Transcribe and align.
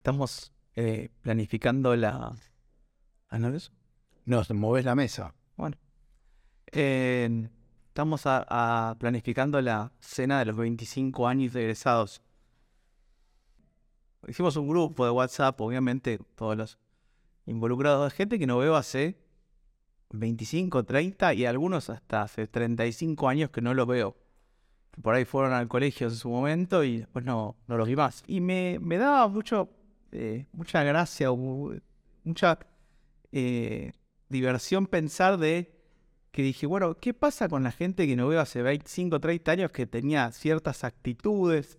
Estamos 0.00 0.50
eh, 0.76 1.10
planificando 1.20 1.94
la... 1.94 2.34
¿Ah, 3.28 3.38
no 3.38 3.48
eso? 3.54 3.70
No, 4.24 4.42
moves 4.54 4.86
la 4.86 4.94
mesa. 4.94 5.34
Bueno. 5.58 5.76
Eh, 6.72 7.48
estamos 7.88 8.24
a- 8.24 8.46
a 8.90 8.94
planificando 8.98 9.60
la 9.60 9.92
cena 10.00 10.38
de 10.38 10.46
los 10.46 10.56
25 10.56 11.28
años 11.28 11.52
de 11.52 11.60
egresados. 11.64 12.22
Hicimos 14.26 14.56
un 14.56 14.68
grupo 14.70 15.04
de 15.04 15.10
WhatsApp, 15.10 15.60
obviamente, 15.60 16.18
todos 16.34 16.56
los 16.56 16.78
involucrados, 17.44 18.14
gente 18.14 18.38
que 18.38 18.46
no 18.46 18.56
veo 18.56 18.76
hace 18.76 19.18
25, 20.12 20.82
30 20.84 21.34
y 21.34 21.44
algunos 21.44 21.90
hasta 21.90 22.22
hace 22.22 22.46
35 22.46 23.28
años 23.28 23.50
que 23.50 23.60
no 23.60 23.74
los 23.74 23.86
veo. 23.86 24.16
Que 24.92 25.02
por 25.02 25.14
ahí 25.14 25.26
fueron 25.26 25.52
al 25.52 25.68
colegio 25.68 26.06
en 26.06 26.14
su 26.14 26.30
momento 26.30 26.84
y 26.84 27.00
después 27.00 27.22
no, 27.26 27.56
no 27.66 27.76
los 27.76 27.86
vi 27.86 27.96
más. 27.96 28.24
Y 28.26 28.40
me, 28.40 28.78
me 28.80 28.96
daba 28.96 29.28
mucho, 29.28 29.68
eh, 30.12 30.46
mucha 30.52 30.82
gracia, 30.82 31.30
o 31.30 31.36
mu- 31.36 31.78
mucha 32.24 32.58
eh, 33.32 33.92
diversión 34.28 34.86
pensar 34.86 35.38
de 35.38 35.72
que 36.32 36.42
dije, 36.42 36.66
bueno, 36.66 36.96
¿qué 36.96 37.14
pasa 37.14 37.48
con 37.48 37.62
la 37.64 37.72
gente 37.72 38.06
que 38.06 38.16
no 38.16 38.28
veo 38.28 38.40
hace 38.40 38.62
25, 38.62 39.20
30 39.20 39.52
años 39.52 39.70
que 39.72 39.86
tenía 39.86 40.30
ciertas 40.32 40.84
actitudes? 40.84 41.78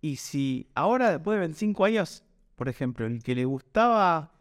Y 0.00 0.16
si 0.16 0.68
ahora, 0.74 1.10
después 1.12 1.36
de 1.36 1.40
25 1.40 1.84
años, 1.84 2.24
por 2.56 2.68
ejemplo, 2.68 3.06
el 3.06 3.22
que 3.22 3.34
le 3.34 3.44
gustaba, 3.44 4.32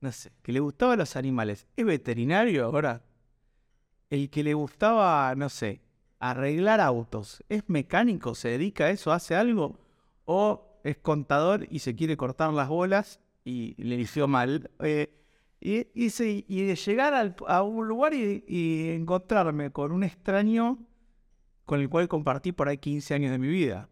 no 0.00 0.12
sé, 0.12 0.32
que 0.42 0.52
le 0.52 0.60
gustaban 0.60 0.98
los 0.98 1.16
animales, 1.16 1.66
¿es 1.76 1.84
veterinario 1.86 2.64
ahora? 2.66 3.02
El 4.10 4.30
que 4.30 4.42
le 4.42 4.54
gustaba, 4.54 5.34
no 5.34 5.48
sé, 5.48 5.80
arreglar 6.18 6.80
autos, 6.80 7.44
¿es 7.48 7.68
mecánico? 7.68 8.34
¿Se 8.34 8.48
dedica 8.48 8.84
a 8.86 8.90
eso? 8.90 9.12
¿Hace 9.12 9.34
algo? 9.36 9.78
¿O 10.24 10.67
es 10.88 10.98
contador 10.98 11.66
y 11.70 11.80
se 11.80 11.94
quiere 11.94 12.16
cortar 12.16 12.52
las 12.52 12.68
bolas 12.68 13.20
y 13.44 13.74
le 13.82 13.94
eligió 13.96 14.28
mal? 14.28 14.70
Eh, 14.80 15.14
y, 15.60 15.86
y, 15.94 16.62
de 16.62 16.76
llegar 16.76 17.34
a 17.46 17.62
un 17.62 17.88
lugar 17.88 18.14
y, 18.14 18.44
y 18.46 18.90
encontrarme 18.90 19.72
con 19.72 19.90
un 19.90 20.04
extraño 20.04 20.78
con 21.64 21.80
el 21.80 21.88
cual 21.88 22.08
compartí 22.08 22.52
por 22.52 22.68
ahí 22.68 22.78
15 22.78 23.14
años 23.14 23.30
de 23.30 23.38
mi 23.38 23.48
vida. 23.48 23.88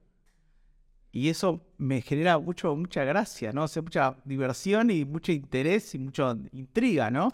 Y 1.13 1.29
eso 1.29 1.63
me 1.77 2.01
genera 2.01 2.39
mucho, 2.39 2.75
mucha 2.77 3.05
gracia, 3.05 3.53
¿no? 3.53 3.65
O 3.65 3.69
sea, 3.69 3.83
mucha 3.83 4.17
diversión 4.25 4.91
y 4.91 5.05
mucho 5.05 5.33
interés 5.33 5.95
y 5.95 5.99
mucha 5.99 6.37
intriga, 6.53 7.11
¿no? 7.11 7.33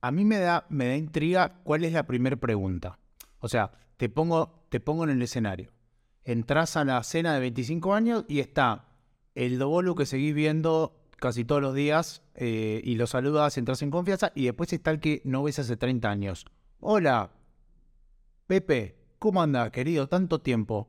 A 0.00 0.10
mí 0.10 0.24
me 0.24 0.38
da, 0.38 0.66
me 0.68 0.88
da 0.88 0.96
intriga 0.96 1.60
cuál 1.64 1.84
es 1.84 1.92
la 1.92 2.06
primera 2.06 2.36
pregunta. 2.36 2.98
O 3.40 3.48
sea, 3.48 3.72
te 3.96 4.08
pongo, 4.08 4.66
te 4.68 4.80
pongo 4.80 5.04
en 5.04 5.10
el 5.10 5.22
escenario. 5.22 5.70
Entrás 6.24 6.76
a 6.76 6.84
la 6.84 7.02
cena 7.02 7.34
de 7.34 7.40
25 7.40 7.94
años 7.94 8.24
y 8.28 8.40
está 8.40 8.86
el 9.34 9.58
dobolo 9.58 9.94
que 9.94 10.06
seguís 10.06 10.34
viendo 10.34 10.96
casi 11.18 11.44
todos 11.44 11.62
los 11.62 11.74
días 11.74 12.22
eh, 12.34 12.80
y 12.84 12.96
lo 12.96 13.06
saludas, 13.06 13.56
entras 13.58 13.82
en 13.82 13.90
confianza 13.90 14.32
y 14.34 14.44
después 14.44 14.72
está 14.72 14.90
el 14.90 15.00
que 15.00 15.22
no 15.24 15.42
ves 15.42 15.58
hace 15.58 15.76
30 15.76 16.10
años. 16.10 16.44
Hola, 16.80 17.30
Pepe, 18.46 18.96
¿cómo 19.18 19.42
anda, 19.42 19.70
querido? 19.70 20.08
Tanto 20.08 20.40
tiempo. 20.40 20.88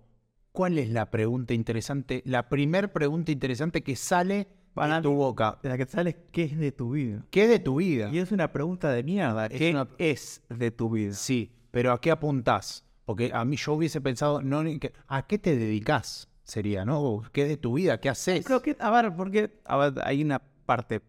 ¿Cuál 0.51 0.77
es 0.77 0.89
la 0.89 1.09
pregunta 1.11 1.53
interesante? 1.53 2.21
La 2.25 2.49
primer 2.49 2.91
pregunta 2.93 3.31
interesante 3.31 3.81
que 3.83 3.95
sale 3.95 4.47
Para 4.73 4.97
de 4.97 5.01
tu 5.03 5.13
boca. 5.13 5.59
La 5.63 5.77
que 5.77 5.85
sales, 5.85 6.15
¿qué 6.31 6.43
es 6.43 6.57
de 6.57 6.71
tu 6.71 6.91
vida? 6.91 7.25
¿Qué 7.29 7.43
es 7.43 7.49
de 7.49 7.59
tu 7.59 7.77
vida? 7.77 8.09
Y 8.11 8.19
es 8.19 8.31
una 8.31 8.51
pregunta 8.51 8.89
de 8.91 9.03
mierda. 9.03 9.47
Es 9.47 9.57
¿Qué 9.57 9.71
una- 9.71 9.87
es 9.97 10.41
de 10.49 10.71
tu 10.71 10.89
vida? 10.89 11.13
Sí, 11.13 11.51
pero 11.71 11.91
¿a 11.91 11.99
qué 12.01 12.11
apuntás? 12.11 12.85
Porque 13.05 13.31
a 13.33 13.45
mí 13.45 13.55
yo 13.57 13.73
hubiese 13.73 14.01
pensado, 14.01 14.41
no, 14.41 14.63
¿a 15.07 15.27
qué 15.27 15.37
te 15.37 15.55
dedicas? 15.55 16.29
Sería, 16.45 16.85
¿no? 16.85 17.23
¿Qué 17.31 17.41
es 17.41 17.49
de 17.49 17.57
tu 17.57 17.73
vida? 17.73 17.99
¿Qué 17.99 18.07
haces? 18.07 18.45
Creo 18.45 18.61
que, 18.61 18.77
a 18.79 18.91
ver, 18.91 19.15
porque 19.15 19.59
a 19.65 19.77
ver, 19.77 19.93
hay 20.03 20.21
una 20.21 20.39
parte. 20.39 21.01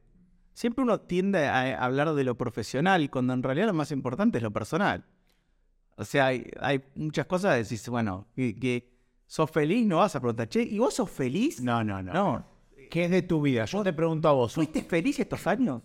Siempre 0.55 0.83
uno 0.83 0.99
tiende 0.99 1.47
a 1.47 1.85
hablar 1.85 2.15
de 2.15 2.25
lo 2.25 2.39
profesional 2.39 3.11
cuando 3.11 3.35
en 3.35 3.43
realidad 3.43 3.67
lo 3.67 3.75
más 3.75 3.93
importante 3.93 4.39
es 4.39 4.43
lo 4.43 4.51
personal. 4.51 5.05
O 5.97 6.07
sea, 6.07 6.27
hay, 6.27 6.51
hay 6.59 6.83
muchas 6.95 7.27
cosas 7.27 7.55
que 7.55 7.63
decís, 7.65 7.87
bueno, 7.91 8.27
que, 8.35 8.59
que 8.59 8.91
sos 9.27 9.51
feliz, 9.51 9.87
no 9.87 9.99
vas 9.99 10.17
a 10.17 10.21
preguntar, 10.21 10.49
che, 10.49 10.63
¿y 10.63 10.79
vos 10.79 10.95
sos 10.95 11.11
feliz? 11.11 11.61
No, 11.61 11.85
no, 11.85 12.03
no. 12.03 12.15
No. 12.15 12.47
¿Qué 12.91 13.05
es 13.05 13.11
de 13.11 13.21
tu 13.21 13.43
vida? 13.43 13.67
Yo 13.67 13.85
te 13.85 13.93
pregunto 13.93 14.29
a 14.29 14.33
vos. 14.33 14.55
¿Fuiste 14.55 14.83
feliz 14.83 15.21
estos 15.21 15.47
años? 15.47 15.83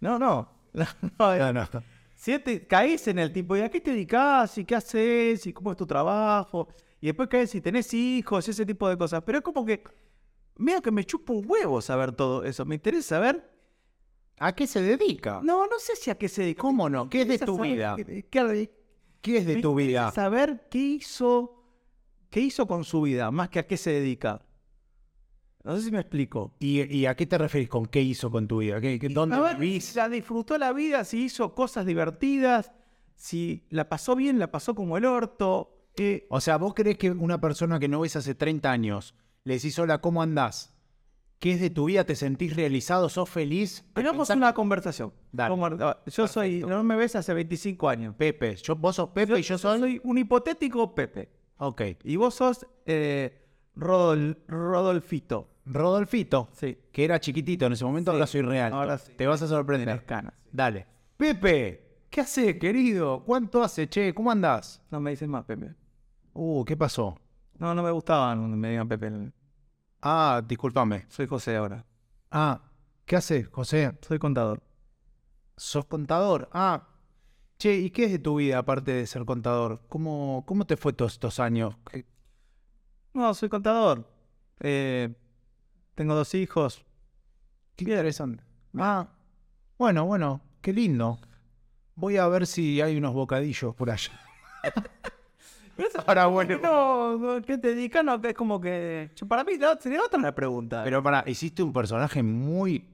No, 0.00 0.18
no. 0.18 0.48
No, 0.72 1.36
no, 1.36 1.52
No, 1.52 1.52
no. 1.52 1.82
Si 2.14 2.38
te 2.38 2.66
caes 2.66 3.08
en 3.08 3.18
el 3.18 3.32
tipo, 3.32 3.56
¿y 3.56 3.60
a 3.60 3.68
qué 3.68 3.80
te 3.80 3.90
dedicas? 3.90 4.56
¿Y 4.58 4.64
qué 4.64 4.76
haces? 4.76 5.46
¿Y 5.46 5.52
cómo 5.52 5.72
es 5.72 5.76
tu 5.76 5.86
trabajo? 5.86 6.68
Y 7.04 7.08
después 7.08 7.28
caes 7.28 7.50
si 7.50 7.60
tenés 7.60 7.92
hijos, 7.92 8.48
ese 8.48 8.64
tipo 8.64 8.88
de 8.88 8.96
cosas. 8.96 9.22
Pero 9.26 9.36
es 9.36 9.44
como 9.44 9.62
que, 9.66 9.84
medio 10.56 10.80
que 10.80 10.90
me 10.90 11.04
chupa 11.04 11.34
un 11.34 11.44
huevo 11.46 11.82
saber 11.82 12.12
todo 12.12 12.42
eso. 12.44 12.64
Me 12.64 12.76
interesa 12.76 13.16
saber. 13.16 13.46
¿A 14.38 14.54
qué 14.54 14.66
se 14.66 14.80
dedica? 14.80 15.40
No, 15.44 15.66
no 15.66 15.78
sé 15.78 15.96
si 15.96 16.10
a 16.10 16.14
qué 16.14 16.30
se 16.30 16.40
dedica. 16.40 16.62
¿Cómo 16.62 16.88
no? 16.88 17.10
¿Qué 17.10 17.20
es 17.20 17.28
de 17.28 17.38
tu 17.40 17.60
vida? 17.60 17.94
qué- 17.98 18.24
qué- 18.30 18.70
¿Qué 19.20 19.36
es 19.36 19.44
de 19.46 19.56
tu 19.60 19.74
vida? 19.74 20.12
Saber 20.12 20.66
qué 20.70 20.78
hizo, 20.78 21.62
qué 22.30 22.40
hizo 22.40 22.66
con 22.66 22.84
su 22.84 23.02
vida, 23.02 23.30
más 23.30 23.50
que 23.50 23.58
a 23.58 23.66
qué 23.66 23.76
se 23.76 23.90
dedica. 23.90 24.40
No 25.62 25.76
sé 25.76 25.82
si 25.82 25.90
me 25.90 26.00
explico. 26.00 26.54
¿Y, 26.58 26.84
y 26.90 27.04
a 27.04 27.14
qué 27.14 27.26
te 27.26 27.36
referís 27.36 27.68
con 27.68 27.84
qué 27.84 28.00
hizo 28.00 28.30
con 28.30 28.48
tu 28.48 28.60
vida? 28.60 28.80
¿Qué, 28.80 28.98
¿Dónde 29.10 29.36
A 29.36 29.40
ver, 29.40 29.58
vivís? 29.58 29.94
la 29.94 30.08
disfrutó 30.08 30.56
la 30.56 30.72
vida, 30.72 31.04
si 31.04 31.24
hizo 31.24 31.54
cosas 31.54 31.84
divertidas, 31.84 32.72
si 33.14 33.66
la 33.68 33.90
pasó 33.90 34.16
bien, 34.16 34.38
la 34.38 34.50
pasó 34.50 34.74
como 34.74 34.96
el 34.96 35.04
orto. 35.04 35.73
Eh, 35.96 36.26
O 36.30 36.40
sea, 36.40 36.56
¿vos 36.58 36.74
crees 36.74 36.98
que 36.98 37.10
una 37.10 37.40
persona 37.40 37.78
que 37.78 37.88
no 37.88 38.00
ves 38.00 38.16
hace 38.16 38.34
30 38.34 38.70
años 38.70 39.14
le 39.44 39.54
decís, 39.54 39.78
hola, 39.78 39.98
¿cómo 40.00 40.22
andás? 40.22 40.70
¿Qué 41.38 41.52
es 41.52 41.60
de 41.60 41.68
tu 41.68 41.84
vida? 41.86 42.04
¿Te 42.04 42.16
sentís 42.16 42.56
realizado? 42.56 43.08
¿Sos 43.10 43.28
feliz? 43.28 43.84
Pensás- 43.94 44.30
una 44.36 44.54
conversación. 44.54 45.12
Dale. 45.32 45.50
Como- 45.50 45.68
yo 46.06 46.26
soy, 46.26 46.60
no 46.60 46.82
me 46.82 46.96
ves 46.96 47.16
hace 47.16 47.34
25 47.34 47.88
años. 47.88 48.14
Pepe, 48.16 48.56
yo, 48.56 48.76
vos 48.76 48.96
sos 48.96 49.10
Pepe 49.10 49.38
y 49.38 49.42
yo 49.42 49.58
soy... 49.58 50.00
un 50.04 50.16
hipotético 50.18 50.94
Pepe. 50.94 51.28
Ok. 51.58 51.82
Y 52.04 52.16
vos 52.16 52.34
sos 52.34 52.66
eh, 52.86 53.42
Rodol- 53.76 54.38
Rodolfito. 54.48 55.50
Rodolfito, 55.66 56.48
Sí. 56.52 56.78
que 56.92 57.04
era 57.04 57.20
chiquitito 57.20 57.66
en 57.66 57.72
ese 57.74 57.84
momento, 57.84 58.10
Sí, 58.10 58.14
ahora 58.14 58.26
soy 58.26 58.42
real. 58.42 58.72
ahora 58.72 58.98
sí. 58.98 59.12
Te 59.16 59.26
vas 59.26 59.40
a 59.42 59.46
sorprender. 59.48 59.88
Las 59.88 60.02
canas. 60.02 60.34
Dale. 60.52 60.86
Pepe, 61.16 62.06
¿qué 62.10 62.20
haces, 62.22 62.56
querido? 62.58 63.22
¿Cuánto 63.24 63.62
hace, 63.62 63.88
che? 63.88 64.12
¿Cómo 64.14 64.30
andás? 64.30 64.82
No 64.90 65.00
me 65.00 65.10
dicen 65.10 65.30
más 65.30 65.44
Pepe. 65.44 65.74
Uh, 66.34 66.64
¿qué 66.64 66.76
pasó? 66.76 67.18
No, 67.58 67.74
no 67.74 67.82
me 67.82 67.90
gustaban 67.90 68.58
me 68.58 68.70
digan 68.70 68.88
Pepe. 68.88 69.32
Ah, 70.02 70.42
discúlpame. 70.46 71.06
Soy 71.08 71.26
José 71.26 71.56
ahora. 71.56 71.84
Ah, 72.30 72.60
¿qué 73.06 73.16
haces, 73.16 73.48
José? 73.48 73.96
Soy 74.02 74.18
contador. 74.18 74.62
¿Sos 75.56 75.84
contador? 75.86 76.48
Ah, 76.52 76.88
che, 77.58 77.74
¿y 77.76 77.90
qué 77.90 78.04
es 78.06 78.12
de 78.12 78.18
tu 78.18 78.36
vida 78.36 78.58
aparte 78.58 78.92
de 78.92 79.06
ser 79.06 79.24
contador? 79.24 79.82
¿Cómo, 79.88 80.44
cómo 80.46 80.66
te 80.66 80.76
fue 80.76 80.92
todos 80.92 81.12
estos 81.12 81.38
años? 81.40 81.76
¿Qué- 81.90 82.04
No, 83.14 83.32
soy 83.34 83.48
contador. 83.48 84.10
Eh, 84.60 85.14
tengo 85.94 86.14
dos 86.14 86.34
hijos. 86.34 86.84
Qué 87.76 87.84
interesante. 87.84 88.42
Ah, 88.76 89.08
bueno, 89.78 90.04
bueno, 90.06 90.40
qué 90.60 90.72
lindo. 90.72 91.18
Voy 91.94 92.16
a 92.16 92.26
ver 92.26 92.46
si 92.46 92.80
hay 92.80 92.96
unos 92.96 93.14
bocadillos 93.14 93.74
por 93.76 93.90
allá. 93.90 94.12
Ahora, 96.06 96.26
bueno. 96.26 96.58
No, 96.62 97.42
¿qué 97.46 97.58
te 97.58 97.74
dedican? 97.74 98.06
No, 98.06 98.20
es 98.22 98.34
como 98.34 98.60
que. 98.60 99.10
yo- 99.16 99.26
para 99.26 99.44
mí 99.44 99.52
no, 99.58 99.74
sería 99.80 100.02
otra 100.02 100.20
la 100.20 100.34
pregunta. 100.34 100.82
Pero 100.84 101.02
para, 101.02 101.24
hiciste 101.26 101.62
un 101.62 101.72
personaje 101.72 102.22
muy 102.22 102.88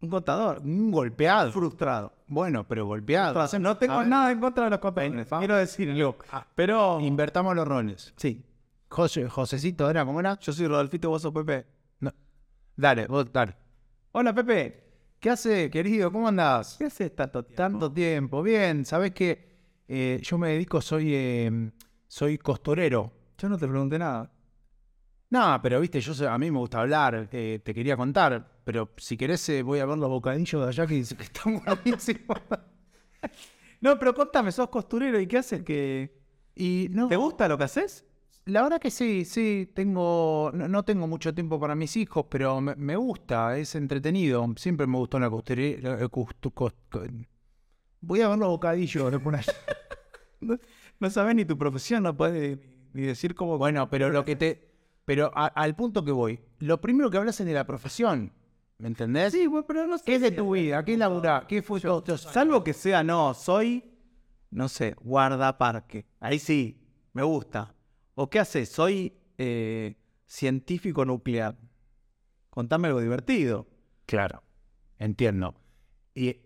un 0.00 0.08
contador. 0.10 0.60
un 0.64 0.90
golpeado. 0.90 1.52
Frustrado. 1.52 2.12
Bueno, 2.26 2.66
pero 2.66 2.86
golpeado. 2.86 3.34
Frustrado. 3.34 3.62
No 3.62 3.76
tengo 3.76 3.94
A 3.94 3.98
ver, 4.00 4.08
nada 4.08 4.32
en 4.32 4.40
contra 4.40 4.64
de 4.64 4.70
los 4.70 4.80
va. 4.80 5.38
Quiero 5.38 5.56
decirlo. 5.56 6.16
Ah, 6.30 6.46
Pero. 6.54 7.00
Invertamos 7.00 7.54
los 7.54 7.66
roles. 7.66 8.12
Sí. 8.16 8.42
José, 8.88 9.28
Josecito, 9.28 9.88
¿era 9.88 10.04
cómo 10.04 10.20
era? 10.20 10.38
Yo 10.38 10.52
soy 10.52 10.66
Rodolfito, 10.66 11.08
vos 11.08 11.22
sos 11.22 11.32
Pepe. 11.32 11.64
No. 12.00 12.12
Dale, 12.76 13.06
vos, 13.06 13.32
dale. 13.32 13.54
Hola, 14.12 14.34
Pepe. 14.34 14.82
¿Qué 15.18 15.30
hace, 15.30 15.70
querido? 15.70 16.10
¿Cómo 16.12 16.26
andás? 16.28 16.74
¿Qué 16.78 16.84
haces 16.86 17.14
tanto 17.14 17.42
tiempo? 17.44 17.56
Tanto 17.62 17.92
tiempo. 17.92 18.42
Bien, 18.42 18.84
sabés 18.84 19.12
que 19.12 19.52
eh, 19.88 20.18
yo 20.22 20.36
me 20.36 20.50
dedico, 20.50 20.80
soy, 20.80 21.14
eh, 21.14 21.70
soy 22.12 22.36
costurero. 22.36 23.10
Yo 23.38 23.48
no 23.48 23.56
te 23.56 23.66
pregunté 23.66 23.98
nada. 23.98 24.30
No, 25.30 25.58
pero 25.62 25.80
viste, 25.80 25.98
yo 25.98 26.30
a 26.30 26.36
mí 26.36 26.50
me 26.50 26.58
gusta 26.58 26.80
hablar, 26.82 27.26
eh, 27.32 27.58
te 27.64 27.72
quería 27.72 27.96
contar, 27.96 28.60
pero 28.64 28.90
si 28.98 29.16
querés 29.16 29.48
eh, 29.48 29.62
voy 29.62 29.78
a 29.78 29.86
ver 29.86 29.96
los 29.96 30.10
bocadillos 30.10 30.60
de 30.62 30.68
allá 30.68 30.86
que 30.86 31.02
que 31.02 31.22
están 31.22 31.62
buenísimos. 31.64 32.36
No, 33.80 33.98
pero 33.98 34.12
contame, 34.14 34.52
sos 34.52 34.68
costurero 34.68 35.18
y 35.18 35.26
¿qué 35.26 35.38
haces? 35.38 35.62
que 35.62 36.14
Y 36.54 36.88
no, 36.90 37.08
¿Te 37.08 37.16
gusta 37.16 37.48
lo 37.48 37.56
que 37.56 37.64
haces? 37.64 38.04
la 38.44 38.60
verdad 38.62 38.78
que 38.78 38.90
sí, 38.90 39.24
sí, 39.24 39.70
tengo, 39.74 40.50
no, 40.52 40.68
no 40.68 40.82
tengo 40.82 41.06
mucho 41.06 41.32
tiempo 41.32 41.58
para 41.58 41.74
mis 41.74 41.96
hijos, 41.96 42.26
pero 42.28 42.60
me, 42.60 42.76
me 42.76 42.96
gusta, 42.96 43.56
es 43.56 43.74
entretenido. 43.74 44.46
Siempre 44.56 44.86
me 44.86 44.98
gustó 44.98 45.18
la 45.18 45.30
costurería. 45.30 45.98
costu- 46.10 46.52
co- 46.52 46.72
Voy 48.02 48.20
a 48.20 48.28
ver 48.28 48.38
los 48.38 48.48
bocadillos 48.48 49.10
de 49.10 49.18
por 49.18 49.34
allá. 49.34 49.54
No, 51.02 51.10
sabes 51.10 51.34
ni 51.34 51.44
tu 51.44 51.58
profesión, 51.58 52.04
no 52.04 52.16
puedes 52.16 52.58
ni 52.92 53.02
decir 53.02 53.34
cómo. 53.34 53.58
Bueno, 53.58 53.90
pero 53.90 54.08
lo 54.10 54.24
que 54.24 54.36
te, 54.36 54.70
Pero 55.04 55.32
a- 55.34 55.46
al 55.46 55.74
punto 55.74 56.04
que 56.04 56.12
voy, 56.12 56.38
lo 56.60 56.80
primero 56.80 57.10
que 57.10 57.16
hablas 57.16 57.40
es 57.40 57.46
de 57.46 57.52
la 57.52 57.66
profesión. 57.66 58.32
¿Me 58.78 58.86
entendés? 58.86 59.32
Sí, 59.32 59.46
güey, 59.46 59.64
pero 59.66 59.84
no 59.88 59.98
sé. 59.98 60.04
¿Qué 60.04 60.14
es 60.14 60.20
de 60.22 60.30
tu 60.30 60.52
vida? 60.52 60.84
¿Qué 60.84 60.96
laburás? 60.96 61.44
¿Qué 61.46 61.60
fue 61.60 61.78
esto? 61.78 62.16
Salvo 62.16 62.62
que 62.62 62.72
sea, 62.72 63.02
no, 63.02 63.34
soy, 63.34 63.82
no 64.50 64.68
sé, 64.68 64.94
guardaparque. 65.00 66.06
Ahí 66.20 66.38
sí, 66.38 66.80
me 67.12 67.24
gusta. 67.24 67.74
¿O 68.14 68.30
qué 68.30 68.38
haces? 68.38 68.68
Soy 68.68 69.12
eh, 69.38 69.96
científico 70.24 71.04
nuclear. 71.04 71.56
Contame 72.50 72.86
algo 72.86 73.00
divertido. 73.00 73.66
Claro, 74.06 74.42
entiendo. 74.98 75.54
Y 76.14 76.36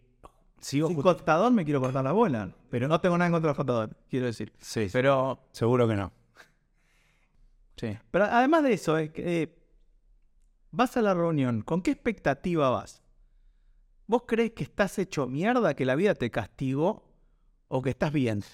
sigo... 0.60 0.88
Sin 0.88 1.02
contador 1.02 1.52
me 1.52 1.64
quiero 1.66 1.80
cortar 1.82 2.04
la 2.04 2.12
bola. 2.12 2.54
Pero 2.76 2.88
no 2.88 3.00
tengo 3.00 3.16
nada 3.16 3.28
en 3.28 3.32
contra 3.32 3.48
del 3.52 3.56
contador, 3.56 3.96
quiero 4.10 4.26
decir. 4.26 4.52
Sí, 4.58 4.88
Pero, 4.92 5.48
seguro 5.50 5.88
que 5.88 5.96
no. 5.96 6.12
Sí. 7.78 7.96
pero 8.10 8.26
además 8.26 8.64
de 8.64 8.74
eso, 8.74 8.98
es 8.98 9.12
que, 9.12 9.42
eh, 9.42 9.58
vas 10.72 10.94
a 10.98 11.00
la 11.00 11.14
reunión, 11.14 11.62
¿con 11.62 11.80
qué 11.80 11.90
expectativa 11.92 12.68
vas? 12.68 13.02
¿Vos 14.06 14.24
crees 14.26 14.50
que 14.52 14.64
estás 14.64 14.98
hecho 14.98 15.26
mierda, 15.26 15.72
que 15.72 15.86
la 15.86 15.94
vida 15.94 16.14
te 16.16 16.30
castigó 16.30 17.10
o 17.68 17.80
que 17.80 17.88
estás 17.88 18.12
bien? 18.12 18.44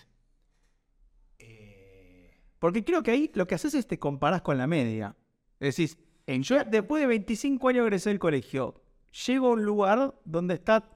Porque 2.61 2.85
creo 2.85 3.03
que 3.03 3.11
ahí 3.11 3.29
lo 3.35 3.49
que 3.49 3.57
haces 3.57 3.75
es 3.75 3.89
te 3.89 3.99
comparás 3.99 4.43
con 4.43 4.57
la 4.57 4.69
media. 4.69 5.17
Decís, 5.59 5.99
en 6.29 6.45
yo 6.45 6.63
después 6.63 7.01
de 7.01 7.09
25 7.09 7.69
años 7.71 7.83
egresé 7.83 8.11
del 8.11 8.21
colegio, 8.21 8.85
llego 9.27 9.49
a 9.49 9.51
un 9.55 9.65
lugar 9.65 10.15
donde 10.25 10.55
está, 10.55 10.89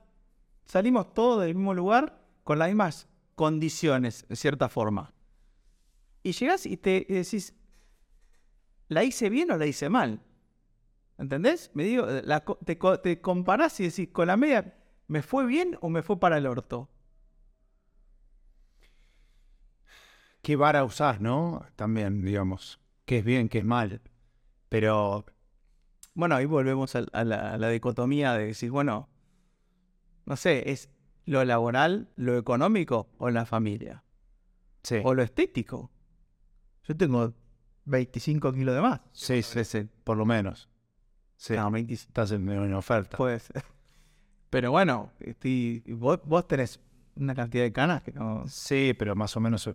salimos 0.65 1.13
todos 1.13 1.43
del 1.43 1.57
mismo 1.57 1.75
lugar 1.75 2.23
con 2.45 2.61
las 2.61 2.69
mismas 2.69 3.09
condiciones, 3.37 4.27
de 4.29 4.37
cierta 4.37 4.69
forma. 4.71 5.15
Y 6.23 6.33
llegás 6.33 6.67
y 6.67 6.77
te 6.77 7.07
y 7.09 7.15
decís, 7.15 7.55
¿la 8.89 9.05
hice 9.05 9.29
bien 9.31 9.51
o 9.51 9.57
la 9.57 9.67
hice 9.67 9.89
mal? 9.89 10.21
¿Entendés? 11.19 11.71
Me 11.75 11.85
digo, 11.85 12.07
la 12.25 12.45
te, 12.45 12.77
te 13.03 13.21
comparás 13.21 13.81
y 13.81 13.85
decís, 13.85 14.11
con 14.13 14.29
la 14.29 14.37
media, 14.39 14.77
¿me 15.09 15.23
fue 15.23 15.47
bien 15.47 15.79
o 15.81 15.91
me 15.91 16.03
fue 16.03 16.21
para 16.21 16.39
el 16.39 16.47
orto? 16.47 16.91
¿Qué 20.43 20.57
vara 20.57 20.85
usás, 20.85 21.21
no? 21.21 21.67
También, 21.77 22.23
digamos. 22.25 22.81
¿Qué 23.05 23.19
es 23.19 23.25
bien, 23.25 23.49
qué 23.49 23.59
es 23.59 23.65
mal? 23.65 24.01
Pero 24.69 25.27
Bueno, 26.15 26.37
ahí 26.37 26.47
volvemos 26.47 26.97
al- 26.97 27.11
a, 27.15 27.25
la, 27.25 27.53
a 27.55 27.59
la 27.59 27.71
dicotomía 27.71 28.35
de 28.35 28.47
decir, 28.49 28.71
bueno, 28.73 29.09
no 30.25 30.37
sé, 30.37 30.71
¿es 30.71 30.89
lo 31.27 31.45
laboral, 31.45 32.09
lo 32.17 32.37
económico 32.39 33.09
o 33.19 33.29
la 33.31 33.45
familia? 33.47 34.03
sí. 34.83 34.97
¿O 35.05 35.13
lo 35.15 35.23
estético? 35.23 35.91
Yo 36.85 36.97
tengo 36.97 37.35
25 37.87 38.53
kilos 38.53 38.75
de 38.75 38.81
más. 38.81 39.01
Sí, 39.13 39.43
sí, 39.43 39.65
sí, 39.65 39.89
por 40.05 40.17
lo 40.17 40.25
menos. 40.25 40.69
Sí. 41.37 41.55
No, 41.55 41.71
25 41.71 42.09
Estás 42.09 42.31
en, 42.33 42.49
en 42.49 42.73
oferta. 42.75 43.17
puede 43.17 43.41
ser. 43.41 43.63
Pero 44.51 44.71
bueno, 44.71 45.11
estoy- 45.21 45.83
vos, 45.89 46.21
vos 46.25 46.47
tenés 46.47 46.81
una 47.17 47.35
cantidad 47.35 47.65
de 47.65 47.73
canas 47.73 48.03
que 48.03 48.13
no... 48.13 48.45
Sí, 48.47 48.95
pero 48.97 49.17
más 49.17 49.37
o 49.37 49.41
menos. 49.41 49.69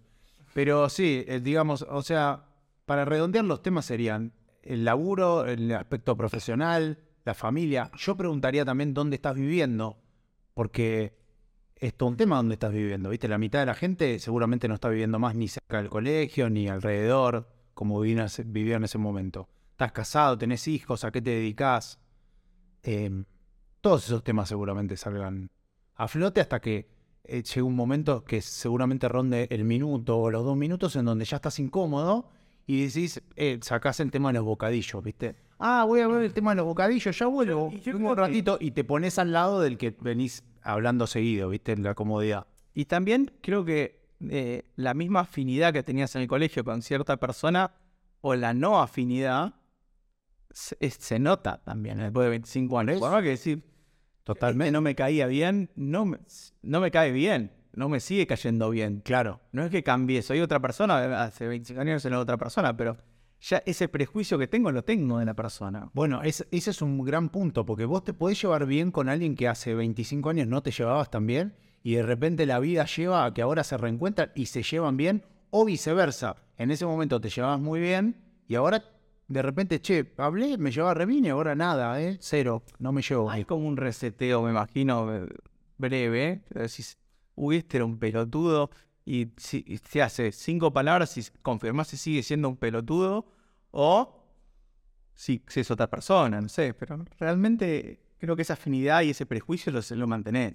Pero 0.54 0.88
sí, 0.90 1.26
eh, 1.28 1.40
digamos, 1.42 1.82
o 1.90 2.02
sea, 2.02 2.46
para 2.86 3.04
redondear 3.04 3.44
los 3.46 3.62
temas 3.62 3.86
serían 3.86 4.32
el 4.64 4.86
laburo, 4.86 5.46
el 5.46 5.72
aspecto 5.74 6.16
profesional, 6.16 7.00
la 7.26 7.34
familia. 7.34 7.92
Yo 7.98 8.16
preguntaría 8.16 8.64
también 8.64 8.94
dónde 8.94 9.16
estás 9.16 9.36
viviendo, 9.36 9.98
porque 10.54 11.20
es 11.82 11.96
todo 11.96 12.10
un 12.10 12.16
tema 12.16 12.38
dónde 12.38 12.54
estás 12.54 12.72
viviendo, 12.72 13.10
¿viste? 13.10 13.28
La 13.28 13.38
mitad 13.40 13.60
de 13.60 13.66
la 13.66 13.74
gente 13.74 14.20
seguramente 14.20 14.68
no 14.68 14.76
está 14.76 14.88
viviendo 14.88 15.18
más 15.20 15.36
ni 15.36 15.48
cerca 15.48 15.78
del 15.78 15.90
colegio, 15.90 16.50
ni 16.50 16.68
alrededor, 16.70 17.50
como 17.74 18.00
vivía 18.00 18.76
en 18.78 18.84
ese- 18.84 18.98
momento. 19.00 19.50
Estás 19.72 19.92
casado, 19.92 20.38
tenés 20.38 20.68
hijos, 20.68 21.04
¿a 21.04 21.12
qué 21.12 21.22
te 21.22 21.32
dedicas? 21.32 22.00
Em, 22.84 23.26
todos 23.82 24.06
esos 24.06 24.24
temas 24.24 24.48
seguramente 24.50 24.96
salgan 24.96 25.50
a 25.96 26.08
flote 26.08 26.40
hasta 26.42 26.60
que 26.62 26.88
eh, 27.24 27.44
llegue 27.44 27.62
un 27.64 27.76
momento 27.76 28.24
que 28.24 28.42
seguramente 28.42 29.08
ronde 29.08 29.48
el 29.52 29.64
minuto 29.64 30.18
o 30.20 30.32
los 30.32 30.44
dos 30.44 30.58
minutos 30.58 30.96
en 30.96 31.06
donde 31.06 31.26
ya 31.26 31.38
estás 31.38 31.60
incómodo 31.60 32.30
y 32.68 32.86
decís, 32.86 33.22
eh, 33.36 33.60
sacás 33.62 34.00
el 34.00 34.12
tema 34.12 34.30
de 34.30 34.34
los 34.40 34.46
bocadillos, 34.46 35.04
¿viste? 35.04 35.36
Ah, 35.60 35.84
voy 35.88 36.02
a 36.02 36.08
ver 36.08 36.24
el 36.24 36.34
tema 36.34 36.52
de 36.52 36.58
los 36.58 36.66
bocadillos, 36.66 37.18
ya 37.18 37.28
vuelvo. 37.28 37.72
Vengo 37.86 38.12
un 38.12 38.18
ratito 38.18 38.58
y 38.60 38.72
te 38.72 38.84
pones 38.84 39.18
al 39.20 39.32
lado 39.32 39.62
del 39.62 39.78
que 39.78 39.96
venís 40.02 40.44
hablando 40.64 41.08
seguido, 41.08 41.50
¿viste? 41.50 41.72
En 41.74 41.84
la 41.84 41.96
comodidad. 41.96 42.48
Y 42.74 42.86
también 42.86 43.32
creo 43.42 43.66
que 43.66 44.02
eh, 44.30 44.64
la 44.76 44.94
misma 44.94 45.22
afinidad 45.22 45.74
que 45.74 45.84
tenías 45.84 46.16
en 46.16 46.22
el 46.22 46.28
colegio 46.28 46.64
con 46.64 46.82
cierta 46.82 47.18
persona 47.18 47.72
o 48.22 48.36
la 48.36 48.54
no 48.54 48.82
afinidad 48.82 49.56
se, 50.52 51.20
nota 51.20 51.62
también 51.64 51.98
después 51.98 52.26
de 52.26 52.30
25 52.32 52.80
años. 52.80 53.00
Por 53.00 53.12
más 53.12 53.24
que 53.24 53.30
decir, 53.30 53.64
totalmente 54.24 54.72
no 54.72 54.82
me 54.82 54.96
caía 54.96 55.28
bien, 55.28 55.70
no 55.76 56.06
me, 56.06 56.20
no 56.62 56.80
me 56.80 56.92
cae 56.92 57.12
bien, 57.12 57.52
no 57.74 57.90
me 57.90 58.00
sigue 58.00 58.28
cayendo 58.28 58.70
bien. 58.70 59.02
Claro. 59.04 59.40
No 59.52 59.64
es 59.64 59.72
que 59.72 59.84
cambie, 59.84 60.22
soy 60.22 60.42
otra 60.42 60.60
persona, 60.60 61.24
hace 61.24 61.48
25 61.48 61.82
años 61.82 62.06
era 62.06 62.20
otra 62.20 62.38
persona, 62.38 62.76
pero 62.76 62.98
ya 63.42 63.62
ese 63.66 63.88
prejuicio 63.88 64.38
que 64.38 64.48
tengo 64.48 64.72
lo 64.72 64.84
tengo 64.84 65.20
de 65.20 65.26
la 65.26 65.34
persona. 65.34 65.90
Bueno, 65.94 66.22
es- 66.24 66.48
ese 66.52 66.70
es 66.72 66.82
un 66.82 67.04
gran 67.04 67.30
punto, 67.30 67.66
porque 67.66 67.86
vos 67.86 68.04
te 68.04 68.14
podés 68.14 68.42
llevar 68.42 68.66
bien 68.66 68.92
con 68.92 69.10
alguien 69.10 69.36
que 69.36 69.48
hace 69.48 69.74
25 69.74 70.30
años 70.30 70.48
no 70.48 70.62
te 70.62 70.72
llevabas 70.72 71.10
tan 71.10 71.26
bien 71.26 71.56
y 71.84 71.96
de 71.96 72.04
repente 72.04 72.46
la 72.46 72.60
vida 72.60 72.86
lleva 72.86 73.26
a 73.26 73.34
que 73.34 73.42
ahora 73.42 73.64
se 73.64 73.78
reencuentran 73.78 74.32
y 74.36 74.46
se 74.46 74.62
llevan 74.64 74.96
bien 74.98 75.24
o 75.50 75.66
viceversa. 75.66 76.36
En 76.58 76.72
ese 76.72 76.86
momento 76.86 77.20
te 77.20 77.30
llevabas 77.30 77.60
muy 77.60 77.80
bien 77.80 78.16
y 78.48 78.56
ahora 78.56 78.84
de 79.28 79.42
repente, 79.42 79.80
che, 79.82 80.12
hablé, 80.18 80.58
me 80.58 80.72
llevaba 80.72 80.94
re 80.94 81.06
bien 81.06 81.26
y 81.26 81.30
ahora 81.30 81.56
nada, 81.56 82.02
¿eh? 82.02 82.18
Cero, 82.20 82.64
no 82.80 82.92
me 82.92 83.02
llevo 83.02 83.32
Hay 83.32 83.46
como 83.46 83.66
un 83.66 83.78
reseteo, 83.78 84.42
me 84.44 84.52
imagino, 84.52 85.14
eh, 85.16 85.26
breve. 85.78 86.42
que 86.52 86.60
Decís, 86.60 86.98
uy, 87.36 87.58
este 87.58 87.78
era 87.78 87.86
un 87.86 87.98
pelotudo. 87.98 88.70
Y 89.12 89.34
si 89.36 89.66
y 89.68 89.78
se 89.78 90.02
hace 90.02 90.32
cinco 90.32 90.72
palabras 90.72 91.18
y 91.18 91.24
confirmás 91.42 91.90
si 91.90 91.98
sigue 91.98 92.24
siendo 92.24 92.48
un 92.48 92.56
pelotudo 92.56 93.26
o 93.72 94.24
si, 95.14 95.44
es 95.54 95.70
otra 95.70 95.90
persona, 95.90 96.40
no 96.40 96.48
sé. 96.48 96.74
Pero 96.74 97.04
realmente 97.20 98.00
creo 98.20 98.38
que 98.38 98.44
esa 98.44 98.54
afinidad 98.54 99.02
y 99.02 99.10
ese 99.10 99.26
prejuicio 99.26 99.70
lo, 99.74 99.82
lo 99.98 100.08
mantenés. 100.08 100.54